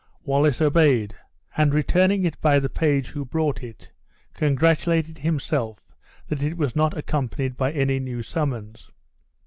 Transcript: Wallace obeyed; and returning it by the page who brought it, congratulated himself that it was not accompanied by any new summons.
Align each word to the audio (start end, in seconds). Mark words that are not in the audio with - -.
Wallace 0.23 0.61
obeyed; 0.63 1.13
and 1.55 1.75
returning 1.75 2.25
it 2.25 2.41
by 2.41 2.57
the 2.57 2.71
page 2.71 3.09
who 3.09 3.23
brought 3.23 3.61
it, 3.61 3.91
congratulated 4.33 5.19
himself 5.19 5.77
that 6.27 6.41
it 6.41 6.57
was 6.57 6.75
not 6.75 6.97
accompanied 6.97 7.55
by 7.55 7.71
any 7.71 7.99
new 7.99 8.23
summons. 8.23 8.89